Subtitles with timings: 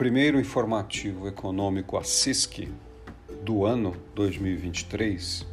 [0.00, 2.72] primeiro informativo econômico ASISC
[3.44, 5.46] do ano 2023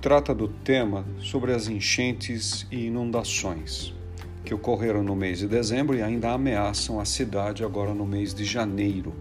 [0.00, 3.92] trata do tema sobre as enchentes e inundações
[4.46, 8.46] que ocorreram no mês de dezembro e ainda ameaçam a cidade agora no mês de
[8.46, 9.14] janeiro.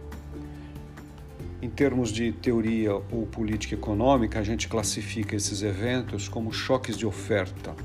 [1.62, 7.06] Em termos de teoria ou política econômica, a gente classifica esses eventos como choques de
[7.06, 7.76] oferta,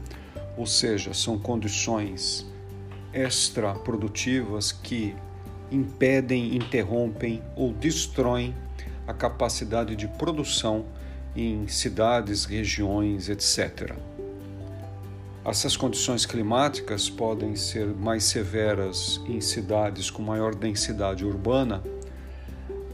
[0.56, 2.46] ou seja, são condições
[3.12, 5.16] extraprodutivas que
[5.70, 8.54] impedem, interrompem ou destroem
[9.06, 10.84] a capacidade de produção
[11.34, 13.94] em cidades, regiões, etc.
[15.44, 21.82] Essas condições climáticas podem ser mais severas em cidades com maior densidade urbana,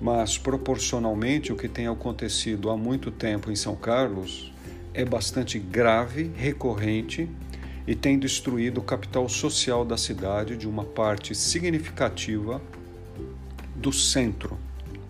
[0.00, 4.52] mas proporcionalmente o que tem acontecido há muito tempo em São Carlos
[4.92, 7.28] é bastante grave, recorrente
[7.86, 12.60] e tem destruído o capital social da cidade de uma parte significativa
[13.76, 14.58] do centro,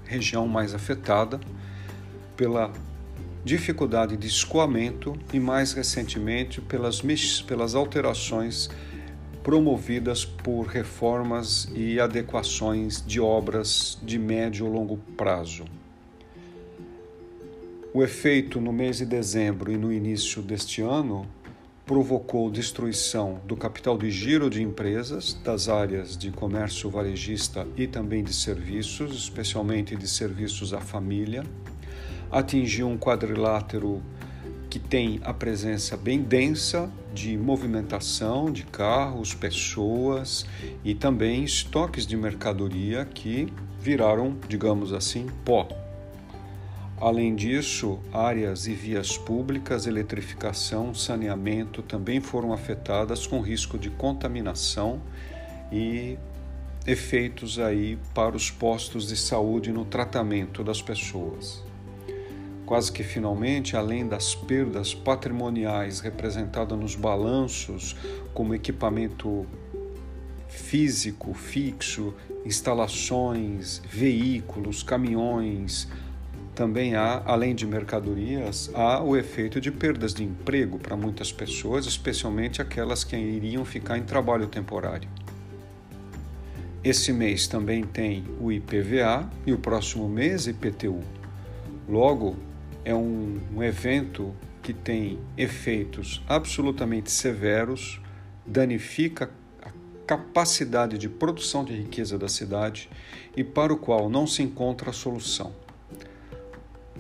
[0.05, 1.39] região mais afetada
[2.37, 2.73] pela
[3.45, 7.03] dificuldade de escoamento e, mais recentemente, pelas,
[7.47, 8.69] pelas alterações
[9.43, 15.67] promovidas por reformas e adequações de obras de médio ou longo prazo.
[17.93, 21.27] O efeito no mês de dezembro e no início deste ano
[21.87, 28.25] provocou destruição do capital de giro de empresas das áreas de comércio varejista e também
[28.25, 31.45] de serviços, especialmente de serviços à família.
[32.31, 34.03] Atingiu um quadrilátero
[34.71, 40.47] que tem a presença bem densa de movimentação de carros, pessoas
[40.83, 45.84] e também estoques de mercadoria que viraram, digamos assim, pó.
[47.05, 55.03] Além disso, áreas e vias públicas, eletrificação, saneamento também foram afetadas com risco de contaminação
[55.71, 56.17] e
[56.87, 61.63] efeitos aí para os postos de saúde no tratamento das pessoas.
[62.65, 67.95] Quase que finalmente, além das perdas patrimoniais representadas nos balanços
[68.33, 69.47] como equipamento
[70.49, 72.15] físico, fixo,
[72.47, 75.87] instalações, veículos, caminhões,
[76.55, 81.85] também há, além de mercadorias, há o efeito de perdas de emprego para muitas pessoas,
[81.85, 85.09] especialmente aquelas que iriam ficar em trabalho temporário.
[86.83, 91.01] Esse mês também tem o IPVA e o próximo mês IPTU.
[91.89, 92.37] Logo,
[92.85, 98.01] é um, um evento que tem efeitos absolutamente severos,
[98.47, 99.31] danifica
[99.63, 99.71] a
[100.07, 102.89] capacidade de produção de riqueza da cidade
[103.37, 105.64] e para o qual não se encontra solução.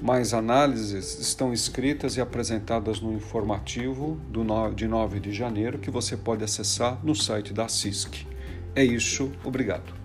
[0.04, 5.90] Mais análises estão escritas e apresentadas no informativo do 9, de 9 de janeiro que
[5.90, 8.26] você pode acessar no site da CISC.
[8.76, 10.03] É isso, obrigado.